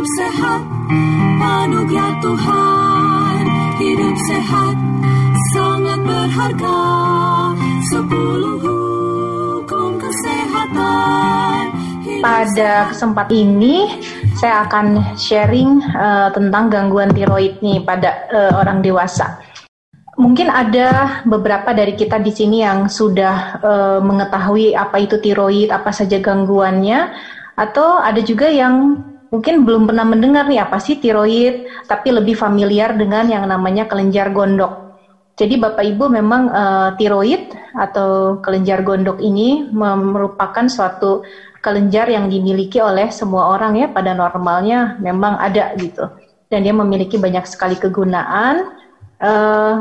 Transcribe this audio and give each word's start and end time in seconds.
hidup 0.00 0.16
sehat 0.16 0.62
anugerah 1.44 2.12
Tuhan. 2.24 3.42
Hidup 3.76 4.16
sehat 4.32 4.74
sangat 5.52 6.00
berharga. 6.08 6.80
Sepuluh 7.92 8.56
hukum 8.64 10.00
kesehatan. 10.00 11.76
Pada 12.24 12.88
kesempatan 12.88 13.60
ini 13.60 14.00
saya 14.40 14.64
akan 14.64 15.20
sharing 15.20 15.84
eh, 15.84 16.28
tentang 16.32 16.72
gangguan 16.72 17.12
tiroid 17.12 17.60
nih 17.60 17.84
pada 17.84 18.24
eh, 18.32 18.56
orang 18.56 18.80
dewasa. 18.80 19.36
Mungkin 20.16 20.48
ada 20.48 21.20
beberapa 21.28 21.76
dari 21.76 21.92
kita 21.92 22.16
di 22.24 22.32
sini 22.32 22.64
yang 22.64 22.88
sudah 22.88 23.36
eh, 23.60 24.00
mengetahui 24.00 24.72
apa 24.72 24.96
itu 24.96 25.20
tiroid, 25.20 25.68
apa 25.68 25.92
saja 25.92 26.16
gangguannya, 26.24 27.12
atau 27.52 28.00
ada 28.00 28.24
juga 28.24 28.48
yang 28.48 28.96
mungkin 29.30 29.62
belum 29.62 29.86
pernah 29.86 30.04
mendengar 30.04 30.44
nih 30.50 30.60
apa 30.66 30.76
sih 30.82 30.98
tiroid, 30.98 31.66
tapi 31.86 32.10
lebih 32.10 32.34
familiar 32.34 32.94
dengan 32.98 33.26
yang 33.30 33.46
namanya 33.46 33.86
kelenjar 33.86 34.34
gondok. 34.34 34.90
Jadi 35.38 35.56
Bapak 35.56 35.80
Ibu 35.80 36.04
memang 36.12 36.42
eh, 36.52 36.88
tiroid 37.00 37.48
atau 37.72 38.36
kelenjar 38.44 38.84
gondok 38.84 39.16
ini 39.24 39.64
merupakan 39.72 40.68
suatu 40.68 41.24
kelenjar 41.64 42.12
yang 42.12 42.28
dimiliki 42.28 42.76
oleh 42.82 43.08
semua 43.08 43.56
orang 43.56 43.76
ya 43.78 43.86
pada 43.88 44.12
normalnya 44.12 45.00
memang 45.00 45.40
ada 45.40 45.72
gitu. 45.80 46.04
Dan 46.50 46.66
dia 46.66 46.74
memiliki 46.74 47.16
banyak 47.16 47.46
sekali 47.48 47.78
kegunaan. 47.80 48.68
Eh, 49.16 49.74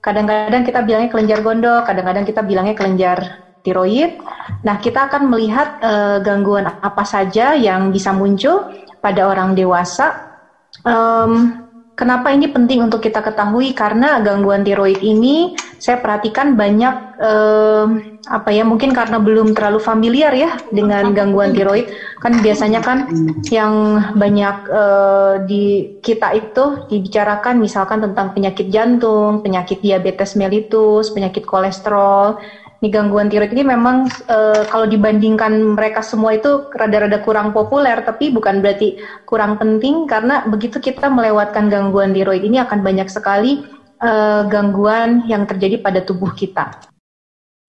kadang-kadang 0.00 0.62
kita 0.64 0.80
bilangnya 0.86 1.10
kelenjar 1.12 1.38
gondok, 1.42 1.82
kadang-kadang 1.84 2.24
kita 2.24 2.40
bilangnya 2.46 2.72
kelenjar 2.78 3.45
tiroid. 3.66 4.22
Nah, 4.62 4.78
kita 4.78 5.10
akan 5.10 5.26
melihat 5.26 5.82
eh, 5.82 6.18
gangguan 6.22 6.70
apa 6.70 7.02
saja 7.02 7.58
yang 7.58 7.90
bisa 7.90 8.14
muncul 8.14 8.70
pada 9.02 9.26
orang 9.26 9.58
dewasa. 9.58 10.38
Em, 10.86 11.66
Kenapa 11.96 12.28
ini 12.28 12.44
penting 12.52 12.84
untuk 12.84 13.00
kita 13.00 13.24
ketahui? 13.24 13.72
Karena 13.72 14.20
gangguan 14.20 14.60
tiroid 14.60 15.00
ini 15.00 15.56
saya 15.80 15.96
perhatikan 15.96 16.52
banyak 16.52 17.16
eh, 17.16 17.84
apa 18.28 18.52
ya 18.52 18.68
mungkin 18.68 18.92
karena 18.92 19.16
belum 19.16 19.56
terlalu 19.56 19.80
familiar 19.80 20.28
ya 20.36 20.60
dengan 20.68 21.16
gangguan 21.16 21.56
tiroid. 21.56 21.88
Kan 22.20 22.44
biasanya 22.44 22.84
kan 22.84 23.08
yang 23.48 23.72
banyak 24.12 24.56
eh, 24.68 25.34
di 25.48 25.64
kita 26.04 26.36
itu 26.36 26.84
dibicarakan 26.92 27.64
misalkan 27.64 28.04
tentang 28.04 28.36
penyakit 28.36 28.68
jantung, 28.68 29.40
penyakit 29.40 29.80
diabetes 29.80 30.36
mellitus, 30.36 31.08
penyakit 31.16 31.48
kolesterol. 31.48 32.36
Ini 32.76 32.92
gangguan 32.92 33.32
tiroid 33.32 33.56
ini 33.56 33.64
memang 33.64 34.04
eh, 34.28 34.62
kalau 34.68 34.84
dibandingkan 34.84 35.72
mereka 35.72 36.04
semua 36.04 36.36
itu 36.36 36.68
rada-rada 36.76 37.24
kurang 37.24 37.56
populer, 37.56 37.96
tapi 38.04 38.28
bukan 38.28 38.60
berarti 38.60 39.00
kurang 39.24 39.56
penting 39.56 40.04
karena 40.04 40.44
begitu 40.44 40.76
kita 40.76 41.08
melewatkan 41.08 41.72
gangguan 41.72 42.12
tiroid 42.12 42.44
ini 42.44 42.60
akan 42.60 42.84
banyak 42.84 43.08
sekali 43.08 43.64
eh, 43.96 44.42
gangguan 44.52 45.24
yang 45.24 45.48
terjadi 45.48 45.80
pada 45.80 46.04
tubuh 46.04 46.36
kita. 46.36 46.84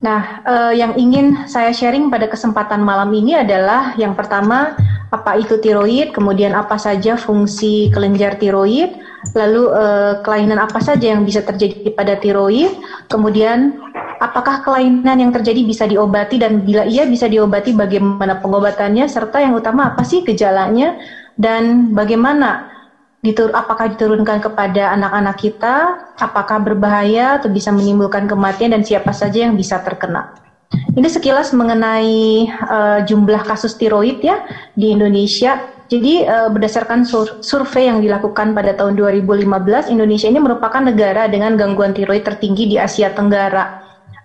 Nah, 0.04 0.44
eh, 0.44 0.74
yang 0.76 1.00
ingin 1.00 1.48
saya 1.48 1.72
sharing 1.72 2.12
pada 2.12 2.28
kesempatan 2.28 2.84
malam 2.84 3.08
ini 3.16 3.40
adalah 3.40 3.96
yang 3.96 4.12
pertama 4.12 4.76
apa 5.08 5.40
itu 5.40 5.56
tiroid, 5.64 6.12
kemudian 6.12 6.52
apa 6.52 6.76
saja 6.76 7.16
fungsi 7.16 7.88
kelenjar 7.96 8.36
tiroid, 8.36 8.92
lalu 9.32 9.72
kelainan 10.20 10.60
apa 10.60 10.84
saja 10.84 11.16
yang 11.16 11.24
bisa 11.24 11.40
terjadi 11.48 11.96
pada 11.96 12.20
tiroid, 12.20 12.76
kemudian 13.08 13.80
apakah 14.18 14.66
kelainan 14.66 15.18
yang 15.18 15.32
terjadi 15.34 15.62
bisa 15.64 15.84
diobati 15.86 16.42
dan 16.42 16.66
bila 16.66 16.84
iya 16.86 17.06
bisa 17.06 17.30
diobati 17.30 17.74
bagaimana 17.74 18.42
pengobatannya 18.42 19.06
serta 19.06 19.42
yang 19.42 19.58
utama 19.58 19.94
apa 19.94 20.02
sih 20.06 20.26
gejalanya 20.26 20.98
dan 21.38 21.94
bagaimana 21.94 22.78
ditur 23.26 23.50
apakah 23.52 23.92
diturunkan 23.92 24.40
kepada 24.40 24.94
anak-anak 24.94 25.36
kita, 25.42 25.76
apakah 26.22 26.62
berbahaya 26.62 27.42
atau 27.42 27.50
bisa 27.50 27.74
menimbulkan 27.74 28.30
kematian 28.30 28.72
dan 28.72 28.86
siapa 28.86 29.12
saja 29.12 29.50
yang 29.50 29.58
bisa 29.58 29.82
terkena. 29.82 30.38
Ini 30.68 31.08
sekilas 31.08 31.56
mengenai 31.56 32.48
eh, 32.48 33.00
jumlah 33.08 33.42
kasus 33.48 33.76
tiroid 33.80 34.20
ya 34.24 34.44
di 34.76 34.92
Indonesia. 34.92 35.60
Jadi 35.88 36.28
eh, 36.28 36.50
berdasarkan 36.52 37.08
sur- 37.08 37.40
survei 37.44 37.88
yang 37.88 38.04
dilakukan 38.04 38.52
pada 38.52 38.76
tahun 38.76 39.00
2015, 39.00 39.92
Indonesia 39.92 40.28
ini 40.28 40.40
merupakan 40.40 40.84
negara 40.84 41.26
dengan 41.32 41.56
gangguan 41.56 41.96
tiroid 41.96 42.24
tertinggi 42.24 42.68
di 42.70 42.76
Asia 42.78 43.12
Tenggara. 43.16 43.77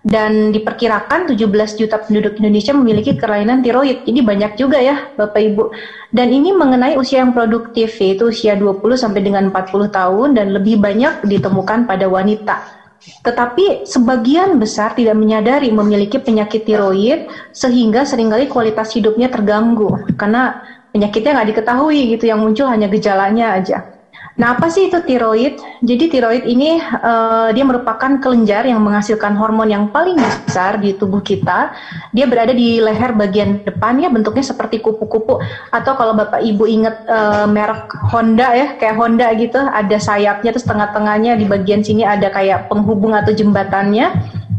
Dan 0.03 0.51
diperkirakan 0.51 1.31
17 1.31 1.79
juta 1.79 1.95
penduduk 1.95 2.35
Indonesia 2.43 2.75
memiliki 2.75 3.15
kelainan 3.15 3.63
tiroid. 3.63 4.03
Jadi 4.03 4.19
banyak 4.19 4.59
juga 4.59 4.83
ya 4.83 5.07
Bapak 5.15 5.39
Ibu. 5.39 5.63
Dan 6.11 6.27
ini 6.27 6.51
mengenai 6.51 6.99
usia 6.99 7.23
yang 7.23 7.31
produktif 7.31 7.95
yaitu 8.03 8.27
usia 8.27 8.59
20 8.59 8.83
sampai 8.99 9.23
dengan 9.23 9.47
40 9.47 9.87
tahun 9.87 10.35
dan 10.35 10.51
lebih 10.51 10.83
banyak 10.83 11.23
ditemukan 11.23 11.87
pada 11.87 12.11
wanita. 12.11 12.83
Tetapi 13.23 13.87
sebagian 13.87 14.59
besar 14.59 14.95
tidak 14.95 15.15
menyadari 15.15 15.71
memiliki 15.71 16.19
penyakit 16.19 16.63
tiroid 16.67 17.27
sehingga 17.51 18.03
sering 18.03 18.31
kali 18.31 18.47
kualitas 18.47 18.91
hidupnya 18.95 19.27
terganggu 19.27 19.91
karena 20.15 20.63
penyakitnya 20.91 21.31
nggak 21.35 21.49
diketahui 21.51 21.99
gitu 22.15 22.27
yang 22.27 22.39
muncul 22.39 22.67
hanya 22.67 22.87
gejalanya 22.87 23.59
aja. 23.59 24.02
Nah 24.33 24.57
apa 24.57 24.65
sih 24.65 24.89
itu 24.89 24.97
tiroid? 25.05 25.61
Jadi 25.85 26.09
tiroid 26.09 26.43
ini 26.49 26.81
eh, 26.81 27.49
dia 27.53 27.65
merupakan 27.65 28.17
kelenjar 28.17 28.65
yang 28.65 28.81
menghasilkan 28.81 29.37
hormon 29.37 29.69
yang 29.69 29.93
paling 29.93 30.17
besar 30.17 30.81
di 30.81 30.97
tubuh 30.97 31.21
kita. 31.21 31.69
Dia 32.09 32.25
berada 32.25 32.49
di 32.49 32.81
leher 32.81 33.13
bagian 33.13 33.61
depan 33.61 34.01
ya 34.01 34.09
bentuknya 34.09 34.41
seperti 34.41 34.81
kupu-kupu 34.81 35.37
atau 35.69 35.93
kalau 35.93 36.17
bapak 36.17 36.41
ibu 36.41 36.65
ingat 36.65 37.05
eh, 37.05 37.45
merek 37.45 37.93
Honda 38.09 38.57
ya 38.57 38.67
kayak 38.81 38.97
Honda 38.97 39.27
gitu 39.37 39.61
ada 39.61 39.97
sayapnya 40.01 40.49
terus 40.49 40.65
tengah-tengahnya 40.65 41.37
di 41.37 41.45
bagian 41.45 41.85
sini 41.85 42.01
ada 42.01 42.33
kayak 42.33 42.73
penghubung 42.73 43.13
atau 43.13 43.37
jembatannya. 43.37 44.09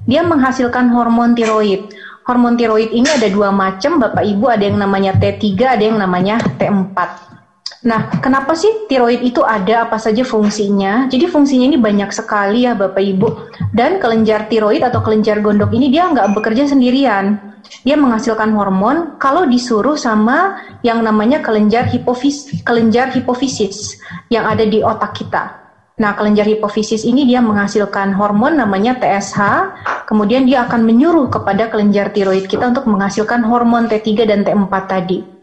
Dia 0.06 0.20
menghasilkan 0.22 0.92
hormon 0.94 1.34
tiroid. 1.34 1.90
Hormon 2.24 2.56
tiroid 2.56 2.88
ini 2.92 3.08
ada 3.08 3.28
dua 3.28 3.52
macam, 3.52 4.00
Bapak 4.00 4.24
Ibu 4.24 4.48
ada 4.48 4.64
yang 4.64 4.80
namanya 4.80 5.12
T3, 5.16 5.60
ada 5.60 5.84
yang 5.84 6.00
namanya 6.00 6.40
T4. 6.56 6.96
Nah, 7.84 8.08
kenapa 8.24 8.56
sih 8.56 8.88
tiroid 8.88 9.20
itu 9.20 9.44
ada 9.44 9.84
apa 9.84 10.00
saja 10.00 10.24
fungsinya? 10.24 11.04
Jadi 11.12 11.28
fungsinya 11.28 11.68
ini 11.68 11.76
banyak 11.76 12.16
sekali 12.16 12.64
ya 12.64 12.72
Bapak 12.72 13.04
Ibu. 13.04 13.28
Dan 13.76 14.00
kelenjar 14.00 14.48
tiroid 14.48 14.80
atau 14.80 15.04
kelenjar 15.04 15.44
gondok 15.44 15.68
ini 15.76 15.92
dia 15.92 16.08
nggak 16.08 16.32
bekerja 16.32 16.64
sendirian. 16.64 17.36
Dia 17.84 18.00
menghasilkan 18.00 18.56
hormon 18.56 19.20
kalau 19.20 19.44
disuruh 19.44 20.00
sama 20.00 20.56
yang 20.80 21.04
namanya 21.04 21.44
kelenjar 21.44 21.84
hipofis, 21.92 22.48
kelenjar 22.64 23.12
hipofisis 23.12 24.00
yang 24.32 24.48
ada 24.48 24.64
di 24.64 24.80
otak 24.80 25.12
kita. 25.20 25.60
Nah, 26.00 26.16
kelenjar 26.16 26.48
hipofisis 26.48 27.04
ini 27.04 27.28
dia 27.28 27.44
menghasilkan 27.44 28.16
hormon 28.16 28.56
namanya 28.56 28.96
TSH, 28.96 29.38
kemudian 30.08 30.48
dia 30.48 30.64
akan 30.64 30.88
menyuruh 30.88 31.28
kepada 31.28 31.68
kelenjar 31.68 32.10
tiroid 32.16 32.48
kita 32.48 32.64
untuk 32.64 32.88
menghasilkan 32.88 33.44
hormon 33.44 33.92
T3 33.92 34.24
dan 34.24 34.40
T4 34.42 34.74
tadi. 34.88 35.33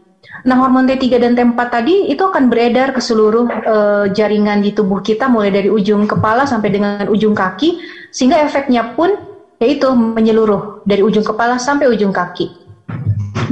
Nah, 0.46 0.54
hormon 0.58 0.86
T3 0.86 1.18
dan 1.18 1.34
T4 1.34 1.58
tadi 1.66 2.06
itu 2.06 2.22
akan 2.22 2.46
beredar 2.46 2.94
ke 2.94 3.02
seluruh 3.02 3.46
eh, 3.50 4.04
jaringan 4.14 4.62
di 4.62 4.70
tubuh 4.70 5.02
kita 5.02 5.26
mulai 5.26 5.50
dari 5.50 5.66
ujung 5.66 6.06
kepala 6.06 6.46
sampai 6.46 6.70
dengan 6.70 7.04
ujung 7.10 7.34
kaki 7.34 7.82
sehingga 8.14 8.38
efeknya 8.42 8.94
pun 8.94 9.18
yaitu 9.62 9.86
menyeluruh 9.94 10.82
dari 10.82 11.02
ujung 11.06 11.22
kepala 11.22 11.58
sampai 11.58 11.90
ujung 11.90 12.10
kaki. 12.10 12.61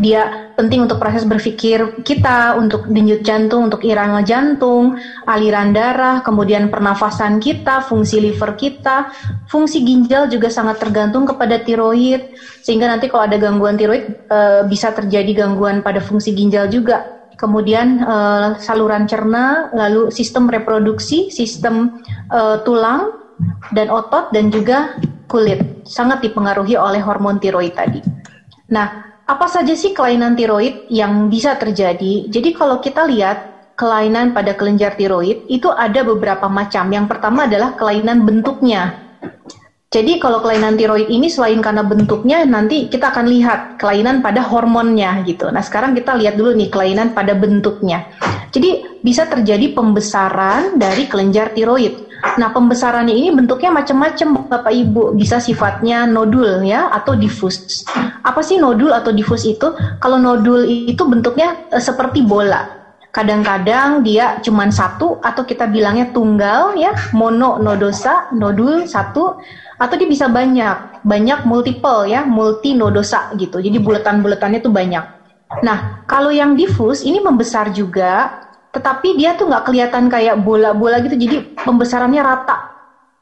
Dia 0.01 0.51
penting 0.57 0.89
untuk 0.89 0.97
proses 0.97 1.29
berpikir 1.29 2.01
kita, 2.01 2.57
untuk 2.57 2.89
denyut 2.89 3.21
jantung, 3.21 3.69
untuk 3.69 3.85
irama 3.85 4.25
jantung, 4.25 4.97
aliran 5.29 5.77
darah, 5.77 6.25
kemudian 6.25 6.73
pernafasan 6.73 7.37
kita, 7.37 7.85
fungsi 7.85 8.17
liver 8.25 8.57
kita, 8.57 9.13
fungsi 9.53 9.85
ginjal 9.85 10.33
juga 10.33 10.49
sangat 10.49 10.81
tergantung 10.81 11.29
kepada 11.29 11.61
tiroid, 11.61 12.33
sehingga 12.65 12.89
nanti 12.89 13.13
kalau 13.13 13.29
ada 13.29 13.37
gangguan 13.37 13.77
tiroid 13.77 14.09
eh, 14.09 14.65
bisa 14.65 14.89
terjadi 14.97 15.45
gangguan 15.45 15.85
pada 15.85 16.01
fungsi 16.01 16.33
ginjal 16.33 16.65
juga. 16.73 17.21
kemudian 17.41 18.05
uh, 18.05 18.53
saluran 18.61 19.09
cerna, 19.09 19.73
lalu 19.73 20.13
sistem 20.13 20.45
reproduksi, 20.45 21.33
sistem 21.33 21.89
uh, 22.29 22.61
tulang 22.69 23.09
dan 23.73 23.89
otot 23.89 24.29
dan 24.29 24.53
juga 24.53 24.93
kulit. 25.25 25.65
Sangat 25.89 26.21
dipengaruhi 26.21 26.77
oleh 26.77 27.01
hormon 27.01 27.41
tiroid 27.41 27.73
tadi. 27.73 28.05
Nah, 28.69 29.10
apa 29.31 29.47
saja 29.47 29.71
sih 29.79 29.95
kelainan 29.95 30.35
tiroid 30.35 30.91
yang 30.91 31.31
bisa 31.31 31.55
terjadi? 31.55 32.27
Jadi 32.27 32.51
kalau 32.51 32.83
kita 32.83 33.07
lihat 33.07 33.71
kelainan 33.79 34.35
pada 34.35 34.59
kelenjar 34.59 34.99
tiroid 34.99 35.47
itu 35.47 35.71
ada 35.71 36.03
beberapa 36.03 36.51
macam. 36.51 36.91
Yang 36.91 37.07
pertama 37.07 37.47
adalah 37.47 37.79
kelainan 37.79 38.27
bentuknya. 38.27 39.07
Jadi 39.91 40.23
kalau 40.23 40.39
kelainan 40.43 40.79
tiroid 40.79 41.11
ini 41.11 41.27
selain 41.31 41.59
karena 41.63 41.83
bentuknya 41.83 42.43
nanti 42.47 42.87
kita 42.91 43.11
akan 43.11 43.27
lihat 43.27 43.79
kelainan 43.79 44.23
pada 44.23 44.43
hormonnya 44.43 45.23
gitu. 45.27 45.51
Nah 45.51 45.63
sekarang 45.63 45.95
kita 45.95 46.15
lihat 46.15 46.35
dulu 46.39 46.55
nih 46.55 46.71
kelainan 46.71 47.15
pada 47.15 47.35
bentuknya. 47.35 48.07
Jadi 48.51 48.99
bisa 49.03 49.27
terjadi 49.31 49.75
pembesaran 49.75 50.79
dari 50.79 51.07
kelenjar 51.07 51.55
tiroid. 51.55 52.10
Nah 52.39 52.49
pembesarannya 52.53 53.13
ini 53.13 53.29
bentuknya 53.35 53.71
macam-macam 53.73 54.47
Bapak 54.49 54.73
Ibu. 54.73 55.17
Bisa 55.17 55.41
sifatnya 55.41 56.05
nodul 56.05 56.65
ya 56.65 56.89
atau 56.93 57.17
difus. 57.17 57.85
Apa 58.23 58.41
sih 58.45 58.61
nodul 58.61 58.93
atau 58.93 59.11
difus 59.11 59.49
itu? 59.49 59.73
Kalau 59.99 60.21
nodul 60.21 60.65
itu 60.69 61.01
bentuknya 61.09 61.69
e, 61.73 61.81
seperti 61.81 62.25
bola. 62.25 62.81
Kadang-kadang 63.11 64.07
dia 64.07 64.39
cuma 64.39 64.71
satu 64.71 65.19
atau 65.19 65.43
kita 65.43 65.67
bilangnya 65.67 66.15
tunggal 66.15 66.79
ya, 66.79 66.95
mono 67.11 67.59
nodosa, 67.59 68.31
nodul 68.31 68.87
satu 68.87 69.35
atau 69.83 69.95
dia 69.99 70.07
bisa 70.07 70.31
banyak, 70.31 71.03
banyak 71.03 71.43
multiple 71.43 72.07
ya, 72.07 72.23
multi 72.23 72.71
nodosa 72.71 73.35
gitu. 73.35 73.59
Jadi 73.59 73.83
bulatan-bulatannya 73.83 74.63
tuh 74.63 74.71
banyak. 74.71 75.05
Nah, 75.67 76.07
kalau 76.07 76.31
yang 76.31 76.55
diffuse 76.55 77.03
ini 77.03 77.19
membesar 77.19 77.75
juga, 77.75 78.40
tetapi 78.71 79.19
dia 79.19 79.35
tuh 79.35 79.51
nggak 79.51 79.67
kelihatan 79.67 80.07
kayak 80.07 80.41
bola-bola 80.43 81.03
gitu, 81.03 81.15
jadi 81.19 81.43
pembesarannya 81.59 82.23
rata. 82.23 82.71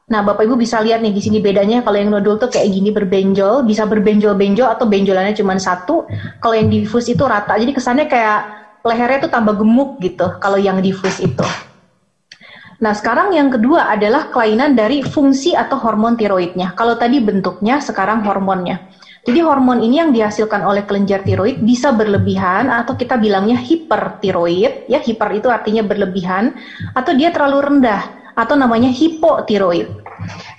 Nah, 0.08 0.24
Bapak 0.24 0.48
Ibu 0.48 0.56
bisa 0.56 0.80
lihat 0.80 1.04
nih 1.04 1.12
di 1.12 1.20
sini 1.20 1.36
bedanya 1.36 1.84
kalau 1.84 2.00
yang 2.00 2.08
nodul 2.08 2.40
tuh 2.40 2.48
kayak 2.48 2.72
gini 2.72 2.88
berbenjol, 2.88 3.60
bisa 3.68 3.84
berbenjol-benjol 3.84 4.64
atau 4.64 4.88
benjolannya 4.88 5.36
cuma 5.36 5.52
satu. 5.60 6.08
Kalau 6.40 6.54
yang 6.56 6.72
diffuse 6.72 7.12
itu 7.12 7.20
rata, 7.28 7.60
jadi 7.60 7.76
kesannya 7.76 8.08
kayak 8.08 8.40
lehernya 8.88 9.28
tuh 9.28 9.30
tambah 9.32 9.60
gemuk 9.60 10.00
gitu 10.00 10.32
kalau 10.40 10.56
yang 10.56 10.80
diffuse 10.80 11.20
itu. 11.20 11.44
Nah, 12.78 12.94
sekarang 12.94 13.34
yang 13.34 13.52
kedua 13.52 13.90
adalah 13.90 14.30
kelainan 14.30 14.72
dari 14.72 15.04
fungsi 15.04 15.52
atau 15.52 15.76
hormon 15.76 16.14
tiroidnya. 16.14 16.72
Kalau 16.78 16.94
tadi 16.96 17.18
bentuknya, 17.20 17.82
sekarang 17.82 18.22
hormonnya. 18.24 18.80
Jadi 19.28 19.44
hormon 19.44 19.84
ini 19.84 20.00
yang 20.00 20.08
dihasilkan 20.16 20.64
oleh 20.64 20.88
kelenjar 20.88 21.20
tiroid 21.20 21.60
bisa 21.60 21.92
berlebihan 21.92 22.72
atau 22.72 22.96
kita 22.96 23.20
bilangnya 23.20 23.60
hipertiroid. 23.60 24.88
Ya, 24.88 25.04
hiper 25.04 25.28
itu 25.36 25.52
artinya 25.52 25.84
berlebihan 25.84 26.56
atau 26.96 27.12
dia 27.12 27.28
terlalu 27.28 27.60
rendah 27.68 28.08
atau 28.38 28.56
namanya 28.56 28.88
hipotiroid. 28.88 29.90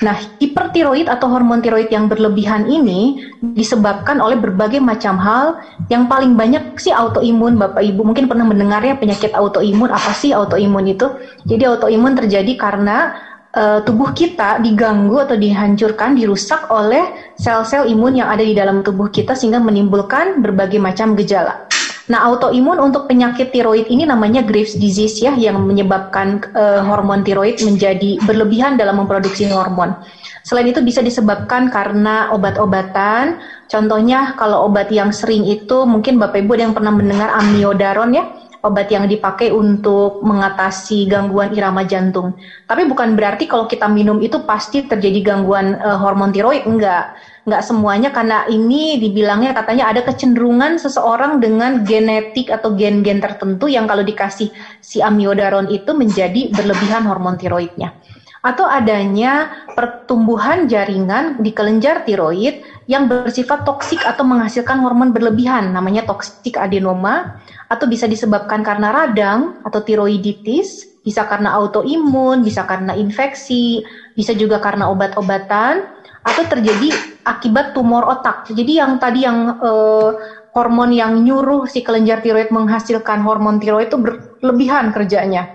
Nah, 0.06 0.16
hipertiroid 0.38 1.10
atau 1.10 1.32
hormon 1.32 1.66
tiroid 1.66 1.90
yang 1.90 2.06
berlebihan 2.12 2.68
ini 2.70 3.26
disebabkan 3.42 4.22
oleh 4.22 4.38
berbagai 4.38 4.78
macam 4.84 5.18
hal. 5.18 5.58
Yang 5.90 6.04
paling 6.06 6.38
banyak 6.38 6.78
sih 6.78 6.94
autoimun, 6.94 7.58
Bapak 7.58 7.82
Ibu 7.82 8.06
mungkin 8.06 8.30
pernah 8.30 8.46
mendengarnya 8.46 9.02
penyakit 9.02 9.34
autoimun. 9.34 9.90
Apa 9.90 10.14
sih 10.14 10.36
autoimun 10.36 10.94
itu? 10.94 11.10
Jadi 11.48 11.64
autoimun 11.66 12.20
terjadi 12.20 12.54
karena 12.60 13.16
uh, 13.56 13.80
tubuh 13.86 14.14
kita 14.14 14.62
diganggu 14.62 15.22
atau 15.22 15.38
dihancurkan, 15.40 16.18
dirusak 16.18 16.70
oleh 16.70 17.34
sel-sel 17.40 17.88
imun 17.90 18.22
yang 18.22 18.30
ada 18.30 18.44
di 18.44 18.54
dalam 18.54 18.86
tubuh 18.86 19.10
kita 19.10 19.34
sehingga 19.34 19.62
menimbulkan 19.62 20.44
berbagai 20.44 20.78
macam 20.78 21.18
gejala. 21.18 21.66
Nah, 22.10 22.26
autoimun 22.26 22.82
untuk 22.82 23.06
penyakit 23.06 23.54
tiroid 23.54 23.86
ini 23.86 24.02
namanya 24.02 24.42
Graves 24.42 24.74
disease 24.82 25.22
ya 25.22 25.38
yang 25.38 25.62
menyebabkan 25.62 26.42
uh, 26.58 26.82
hormon 26.82 27.22
tiroid 27.22 27.62
menjadi 27.62 28.18
berlebihan 28.26 28.82
dalam 28.82 28.98
memproduksi 28.98 29.46
hormon. 29.46 29.94
Selain 30.42 30.66
itu 30.66 30.82
bisa 30.82 31.06
disebabkan 31.06 31.70
karena 31.70 32.34
obat-obatan. 32.34 33.38
Contohnya 33.70 34.34
kalau 34.42 34.66
obat 34.66 34.90
yang 34.90 35.14
sering 35.14 35.46
itu 35.46 35.86
mungkin 35.86 36.18
Bapak 36.18 36.42
Ibu 36.42 36.58
yang 36.58 36.74
pernah 36.74 36.90
mendengar 36.90 37.30
amiodaron 37.38 38.18
ya, 38.18 38.26
obat 38.64 38.92
yang 38.92 39.08
dipakai 39.08 39.52
untuk 39.52 40.20
mengatasi 40.24 41.08
gangguan 41.08 41.56
irama 41.56 41.88
jantung. 41.88 42.36
Tapi 42.68 42.86
bukan 42.88 43.16
berarti 43.16 43.48
kalau 43.48 43.66
kita 43.66 43.88
minum 43.88 44.20
itu 44.20 44.44
pasti 44.44 44.84
terjadi 44.84 45.36
gangguan 45.36 45.80
uh, 45.80 45.98
hormon 46.00 46.36
tiroid, 46.36 46.68
enggak 46.68 47.16
nggak 47.50 47.66
semuanya 47.66 48.14
karena 48.14 48.46
ini 48.46 49.02
dibilangnya 49.02 49.58
katanya 49.58 49.90
ada 49.90 50.06
kecenderungan 50.06 50.78
seseorang 50.78 51.42
dengan 51.42 51.82
genetik 51.82 52.54
atau 52.54 52.78
gen-gen 52.78 53.18
tertentu 53.18 53.66
yang 53.66 53.90
kalau 53.90 54.06
dikasih 54.06 54.54
si 54.78 55.02
amiodaron 55.02 55.66
itu 55.72 55.98
menjadi 55.98 56.54
berlebihan 56.54 57.10
hormon 57.10 57.42
tiroidnya 57.42 57.96
atau 58.40 58.64
adanya 58.64 59.52
pertumbuhan 59.76 60.64
jaringan 60.64 61.36
di 61.44 61.52
kelenjar 61.52 62.08
tiroid 62.08 62.64
yang 62.88 63.12
bersifat 63.12 63.68
toksik 63.68 64.00
atau 64.08 64.24
menghasilkan 64.24 64.80
hormon 64.80 65.12
berlebihan 65.12 65.76
namanya 65.76 66.08
toksik 66.08 66.56
adenoma 66.56 67.36
atau 67.68 67.86
bisa 67.86 68.08
disebabkan 68.08 68.64
karena 68.64 68.96
radang 68.96 69.60
atau 69.68 69.84
tiroiditis 69.84 70.88
bisa 71.04 71.28
karena 71.28 71.56
autoimun 71.60 72.40
bisa 72.44 72.64
karena 72.64 72.96
infeksi 72.96 73.84
bisa 74.16 74.32
juga 74.36 74.60
karena 74.64 74.88
obat-obatan 74.88 75.84
atau 76.20 76.44
terjadi 76.48 76.92
akibat 77.24 77.72
tumor 77.72 78.04
otak. 78.08 78.48
Jadi 78.52 78.80
yang 78.80 79.00
tadi 79.00 79.24
yang 79.24 79.56
uh, 79.60 80.12
hormon 80.52 80.92
yang 80.92 81.20
nyuruh 81.22 81.70
si 81.70 81.86
kelenjar 81.86 82.20
tiroid 82.20 82.50
menghasilkan 82.52 83.22
hormon 83.24 83.62
tiroid 83.62 83.88
itu 83.88 84.00
berlebihan 84.00 84.92
kerjanya 84.92 85.48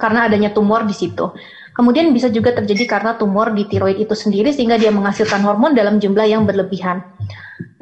karena 0.00 0.26
adanya 0.26 0.50
tumor 0.50 0.82
di 0.82 0.94
situ. 0.96 1.30
Kemudian 1.74 2.14
bisa 2.14 2.30
juga 2.30 2.54
terjadi 2.54 2.86
karena 2.86 3.18
tumor 3.18 3.50
di 3.50 3.66
tiroid 3.66 3.98
itu 3.98 4.14
sendiri 4.14 4.54
sehingga 4.54 4.78
dia 4.78 4.94
menghasilkan 4.94 5.42
hormon 5.42 5.74
dalam 5.74 5.98
jumlah 5.98 6.22
yang 6.22 6.46
berlebihan. 6.46 7.02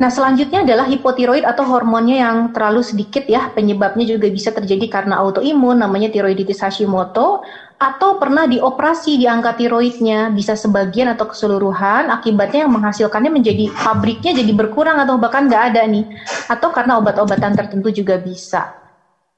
Nah, 0.01 0.09
selanjutnya 0.09 0.65
adalah 0.65 0.89
hipotiroid 0.89 1.45
atau 1.45 1.63
hormonnya 1.69 2.25
yang 2.25 2.37
terlalu 2.51 2.81
sedikit 2.83 3.23
ya. 3.29 3.53
Penyebabnya 3.53 4.03
juga 4.09 4.27
bisa 4.33 4.51
terjadi 4.51 4.89
karena 4.89 5.21
autoimun 5.21 5.79
namanya 5.79 6.09
tiroiditis 6.09 6.65
Hashimoto 6.65 7.45
atau 7.77 8.17
pernah 8.17 8.49
dioperasi 8.49 9.21
di 9.21 9.29
angka 9.29 9.55
tiroidnya 9.59 10.33
bisa 10.33 10.55
sebagian 10.57 11.13
atau 11.13 11.29
keseluruhan 11.29 12.09
akibatnya 12.15 12.67
yang 12.67 12.73
menghasilkannya 12.73 13.31
menjadi 13.31 13.71
pabriknya 13.75 14.33
jadi 14.39 14.53
berkurang 14.55 15.03
atau 15.03 15.19
bahkan 15.19 15.51
nggak 15.51 15.75
ada 15.75 15.83
nih 15.87 16.07
atau 16.47 16.71
karena 16.71 16.99
obat-obatan 16.99 17.53
tertentu 17.59 17.91
juga 17.91 18.19
bisa. 18.23 18.71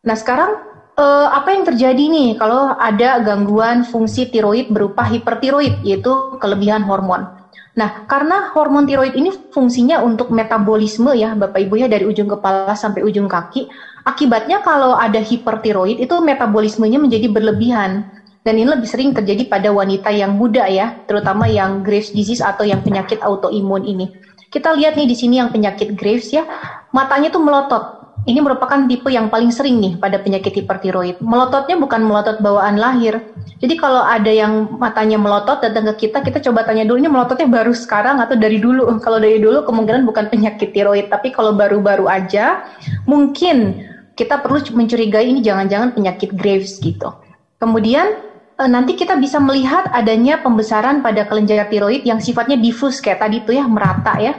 Nah 0.04 0.16
sekarang 0.16 0.73
eh, 0.94 1.28
apa 1.30 1.48
yang 1.50 1.64
terjadi 1.66 2.04
nih 2.10 2.28
kalau 2.38 2.74
ada 2.78 3.22
gangguan 3.22 3.82
fungsi 3.82 4.30
tiroid 4.30 4.70
berupa 4.70 5.02
hipertiroid 5.06 5.82
yaitu 5.82 6.38
kelebihan 6.38 6.82
hormon. 6.86 7.26
Nah, 7.74 8.06
karena 8.06 8.54
hormon 8.54 8.86
tiroid 8.86 9.18
ini 9.18 9.34
fungsinya 9.50 9.98
untuk 9.98 10.30
metabolisme 10.30 11.10
ya, 11.18 11.34
Bapak 11.34 11.58
Ibu 11.58 11.74
ya 11.82 11.88
dari 11.90 12.06
ujung 12.06 12.30
kepala 12.30 12.78
sampai 12.78 13.02
ujung 13.02 13.26
kaki. 13.26 13.66
Akibatnya 14.06 14.62
kalau 14.62 14.94
ada 14.94 15.18
hipertiroid 15.18 15.98
itu 15.98 16.14
metabolismenya 16.22 17.02
menjadi 17.02 17.26
berlebihan 17.34 18.06
dan 18.46 18.54
ini 18.60 18.68
lebih 18.70 18.86
sering 18.86 19.10
terjadi 19.10 19.50
pada 19.50 19.74
wanita 19.74 20.14
yang 20.14 20.38
muda 20.38 20.70
ya, 20.70 21.02
terutama 21.10 21.50
yang 21.50 21.82
Graves 21.82 22.14
disease 22.14 22.44
atau 22.44 22.62
yang 22.62 22.84
penyakit 22.84 23.18
autoimun 23.24 23.82
ini. 23.82 24.12
Kita 24.54 24.70
lihat 24.70 24.94
nih 24.94 25.10
di 25.10 25.16
sini 25.18 25.42
yang 25.42 25.50
penyakit 25.50 25.98
Graves 25.98 26.30
ya, 26.30 26.46
matanya 26.94 27.34
tuh 27.34 27.42
melotot. 27.42 28.03
Ini 28.24 28.40
merupakan 28.40 28.88
tipe 28.88 29.12
yang 29.12 29.28
paling 29.28 29.52
sering 29.52 29.84
nih 29.84 30.00
pada 30.00 30.16
penyakit 30.16 30.56
hipertiroid. 30.56 31.20
Melototnya 31.20 31.76
bukan 31.76 32.00
melotot 32.00 32.40
bawaan 32.40 32.80
lahir. 32.80 33.20
Jadi 33.60 33.76
kalau 33.76 34.00
ada 34.00 34.32
yang 34.32 34.80
matanya 34.80 35.20
melotot 35.20 35.60
datang 35.60 35.84
ke 35.92 36.08
kita, 36.08 36.24
kita 36.24 36.40
coba 36.40 36.64
tanya 36.64 36.88
dulu 36.88 37.04
ini 37.04 37.12
melototnya 37.12 37.44
baru 37.44 37.76
sekarang 37.76 38.24
atau 38.24 38.32
dari 38.32 38.56
dulu. 38.56 38.88
Kalau 39.04 39.20
dari 39.20 39.36
dulu 39.36 39.60
kemungkinan 39.68 40.08
bukan 40.08 40.32
penyakit 40.32 40.72
tiroid, 40.72 41.12
tapi 41.12 41.28
kalau 41.36 41.52
baru-baru 41.52 42.08
aja 42.08 42.64
mungkin 43.04 43.84
kita 44.16 44.40
perlu 44.40 44.62
mencurigai 44.72 45.28
ini 45.28 45.44
jangan-jangan 45.44 45.92
penyakit 45.92 46.32
Graves 46.32 46.80
gitu. 46.80 47.12
Kemudian 47.60 48.24
uh, 48.56 48.70
nanti 48.70 48.96
kita 48.96 49.20
bisa 49.20 49.42
melihat 49.42 49.90
adanya 49.92 50.40
pembesaran 50.40 51.02
pada 51.02 51.26
kelenjar 51.28 51.66
tiroid 51.68 52.06
yang 52.06 52.22
sifatnya 52.22 52.56
difus 52.56 53.02
kayak 53.04 53.20
tadi 53.20 53.44
tuh 53.44 53.58
ya 53.58 53.68
merata 53.68 54.16
ya. 54.16 54.32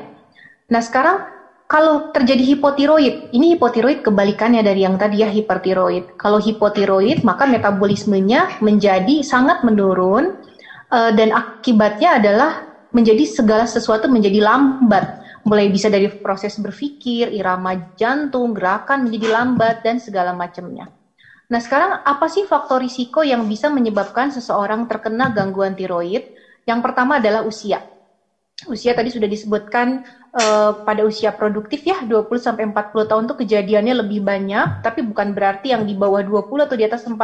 Nah 0.71 0.81
sekarang 0.81 1.34
kalau 1.65 2.13
terjadi 2.13 2.53
hipotiroid, 2.53 3.33
ini 3.33 3.57
hipotiroid 3.57 4.05
kebalikannya 4.05 4.61
dari 4.61 4.85
yang 4.85 5.01
tadi 5.01 5.25
ya 5.25 5.29
hipertiroid. 5.33 6.13
Kalau 6.13 6.37
hipotiroid 6.37 7.25
maka 7.25 7.49
metabolismenya 7.49 8.61
menjadi 8.61 9.25
sangat 9.25 9.65
menurun 9.65 10.37
uh, 10.93 11.11
dan 11.17 11.33
akibatnya 11.33 12.21
adalah 12.21 12.69
menjadi 12.93 13.25
segala 13.25 13.65
sesuatu 13.65 14.05
menjadi 14.05 14.45
lambat. 14.45 15.25
Mulai 15.45 15.69
bisa 15.73 15.89
dari 15.89 16.05
proses 16.09 16.57
berpikir, 16.61 17.33
irama 17.33 17.93
jantung, 17.97 18.53
gerakan 18.53 19.09
menjadi 19.09 19.33
lambat 19.33 19.81
dan 19.81 19.97
segala 19.97 20.37
macamnya. 20.37 20.89
Nah, 21.45 21.61
sekarang 21.61 22.01
apa 22.01 22.25
sih 22.25 22.45
faktor 22.45 22.81
risiko 22.81 23.21
yang 23.21 23.45
bisa 23.45 23.69
menyebabkan 23.69 24.33
seseorang 24.33 24.89
terkena 24.89 25.29
gangguan 25.29 25.77
tiroid? 25.77 26.25
Yang 26.65 26.79
pertama 26.81 27.21
adalah 27.21 27.45
usia. 27.45 27.81
Usia 28.63 28.95
tadi 28.95 29.11
sudah 29.11 29.27
disebutkan 29.27 30.07
uh, 30.31 30.87
pada 30.87 31.03
usia 31.03 31.35
produktif 31.35 31.83
ya 31.83 31.99
20 32.07 32.31
sampai 32.39 32.63
40 32.71 33.11
tahun 33.11 33.23
tuh 33.27 33.37
kejadiannya 33.43 33.99
lebih 33.99 34.23
banyak, 34.23 34.79
tapi 34.79 35.03
bukan 35.03 35.35
berarti 35.35 35.75
yang 35.75 35.83
di 35.83 35.91
bawah 35.91 36.23
20 36.23 36.63
atau 36.63 36.75
di 36.79 36.85
atas 36.87 37.03
40 37.03 37.19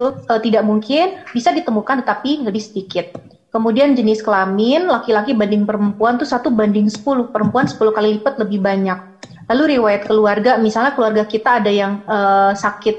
uh, 0.00 0.40
tidak 0.40 0.64
mungkin 0.64 1.20
bisa 1.36 1.52
ditemukan 1.52 2.00
tetapi 2.00 2.40
lebih 2.48 2.64
sedikit. 2.64 3.12
Kemudian 3.52 3.92
jenis 3.96 4.24
kelamin 4.24 4.88
laki-laki 4.88 5.36
banding 5.36 5.68
perempuan 5.68 6.16
tuh 6.16 6.28
satu 6.28 6.48
banding 6.48 6.88
10, 6.88 7.32
perempuan 7.32 7.68
10 7.68 7.76
kali 7.92 8.08
lipat 8.20 8.40
lebih 8.40 8.64
banyak. 8.64 8.96
Lalu 9.52 9.78
riwayat 9.78 10.08
keluarga, 10.08 10.56
misalnya 10.56 10.96
keluarga 10.96 11.28
kita 11.28 11.62
ada 11.62 11.70
yang 11.70 12.00
uh, 12.08 12.56
sakit 12.56 12.96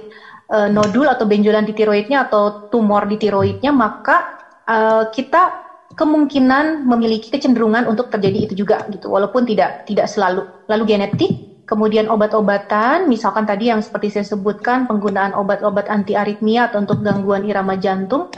uh, 0.54 0.70
nodul 0.72 1.10
atau 1.10 1.26
benjolan 1.26 1.66
di 1.68 1.74
tiroidnya 1.74 2.30
atau 2.30 2.70
tumor 2.72 3.06
di 3.06 3.20
tiroidnya, 3.20 3.70
maka 3.76 4.40
uh, 4.64 5.04
kita 5.12 5.67
kemungkinan 5.98 6.86
memiliki 6.86 7.34
kecenderungan 7.34 7.90
untuk 7.90 8.08
terjadi 8.14 8.46
itu 8.46 8.54
juga 8.54 8.86
gitu. 8.94 9.10
Walaupun 9.10 9.44
tidak 9.50 9.84
tidak 9.90 10.06
selalu. 10.08 10.46
Lalu 10.70 10.84
genetik 10.86 11.34
kemudian 11.68 12.08
obat-obatan 12.08 13.10
misalkan 13.12 13.44
tadi 13.44 13.74
yang 13.74 13.84
seperti 13.84 14.14
saya 14.14 14.26
sebutkan 14.38 14.88
penggunaan 14.88 15.36
obat-obat 15.36 15.92
anti 15.92 16.16
aritmia 16.16 16.72
atau 16.72 16.86
untuk 16.86 17.02
gangguan 17.02 17.44
irama 17.44 17.76
jantung. 17.76 18.30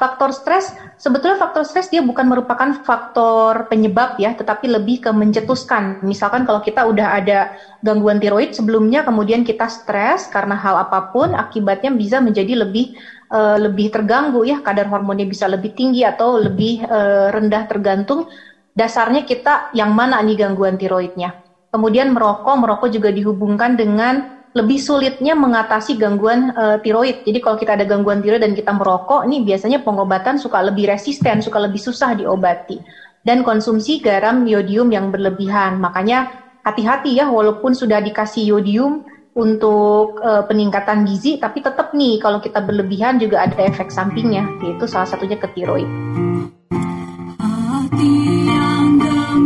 Faktor 0.00 0.32
stres 0.32 0.72
sebetulnya 0.96 1.36
faktor 1.36 1.60
stres 1.60 1.92
dia 1.92 2.00
bukan 2.00 2.24
merupakan 2.24 2.72
faktor 2.80 3.68
penyebab 3.68 4.16
ya 4.16 4.32
tetapi 4.32 4.64
lebih 4.64 5.04
ke 5.04 5.10
mencetuskan. 5.12 6.00
Misalkan 6.00 6.48
kalau 6.48 6.64
kita 6.64 6.88
udah 6.88 7.20
ada 7.20 7.52
gangguan 7.84 8.16
tiroid 8.16 8.56
sebelumnya 8.56 9.04
kemudian 9.04 9.44
kita 9.44 9.68
stres 9.68 10.24
karena 10.32 10.56
hal 10.56 10.88
apa 10.88 11.12
pun 11.12 11.36
akibatnya 11.36 11.92
bisa 11.92 12.16
menjadi 12.16 12.64
lebih 12.64 12.96
uh, 13.30 13.56
lebih 13.56 13.88
terganggu 13.94 14.44
ya 14.44 14.60
kadar 14.60 14.90
hormonnya 14.90 15.24
bisa 15.24 15.46
lebih 15.46 15.72
tinggi 15.72 16.04
atau 16.04 16.36
lebih 16.36 16.84
uh, 16.84 17.30
rendah 17.32 17.64
tergantung 17.70 18.26
dasarnya 18.74 19.24
kita 19.24 19.72
yang 19.72 19.94
mana 19.94 20.20
nih 20.20 20.36
gangguan 20.36 20.76
tiroidnya 20.76 21.34
kemudian 21.70 22.10
merokok 22.12 22.54
merokok 22.58 22.90
juga 22.90 23.08
dihubungkan 23.14 23.78
dengan 23.78 24.40
lebih 24.50 24.82
sulitnya 24.82 25.38
mengatasi 25.38 25.94
gangguan 25.94 26.50
uh, 26.58 26.82
tiroid. 26.82 27.22
Jadi 27.22 27.38
kalau 27.38 27.54
kita 27.54 27.78
ada 27.78 27.86
gangguan 27.86 28.18
tiroid 28.18 28.42
dan 28.42 28.50
kita 28.50 28.74
merokok, 28.74 29.22
ini 29.22 29.46
biasanya 29.46 29.78
pengobatan 29.78 30.42
suka 30.42 30.58
lebih 30.58 30.90
resisten, 30.90 31.38
suka 31.38 31.62
lebih 31.62 31.78
susah 31.78 32.18
diobati. 32.18 32.82
Dan 33.22 33.46
konsumsi 33.46 34.02
garam 34.02 34.42
yodium 34.48 34.90
yang 34.90 35.14
berlebihan. 35.14 35.78
Makanya 35.78 36.26
hati-hati 36.66 37.14
ya, 37.14 37.30
walaupun 37.30 37.78
sudah 37.78 38.02
dikasih 38.02 38.50
yodium 38.50 39.06
untuk 39.34 40.18
uh, 40.18 40.42
peningkatan 40.46 41.06
gizi, 41.06 41.38
tapi 41.38 41.62
tetap 41.62 41.94
nih 41.94 42.18
kalau 42.18 42.42
kita 42.42 42.58
berlebihan 42.62 43.22
juga 43.22 43.46
ada 43.46 43.56
efek 43.62 43.88
sampingnya, 43.92 44.46
yaitu 44.62 44.84
salah 44.90 45.06
satunya 45.06 45.38
ke 45.38 45.46
tiroid. 45.54 45.86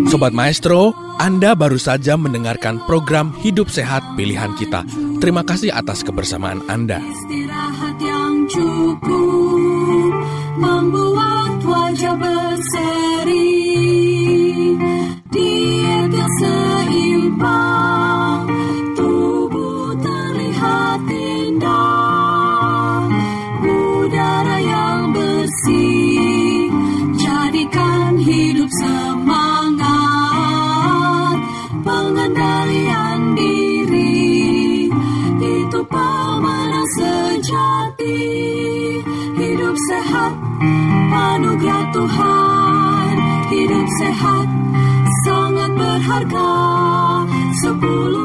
Sobat 0.09 0.31
Maestro, 0.31 0.95
Anda 1.19 1.59
baru 1.59 1.75
saja 1.75 2.15
mendengarkan 2.15 2.79
program 2.87 3.35
Hidup 3.43 3.67
Sehat 3.67 4.05
Pilihan 4.15 4.55
Kita. 4.55 4.87
Terima 5.19 5.43
kasih 5.43 5.75
atas 5.75 6.07
kebersamaan 6.07 6.63
Anda. 6.71 7.03
Anugerah 41.11 41.85
Tuhan, 41.91 43.15
hidup 43.51 43.87
sehat, 44.01 44.49
sangat 45.27 45.71
berharga, 45.75 46.53
sepuluh 47.65 48.24